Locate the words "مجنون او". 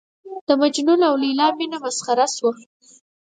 0.61-1.13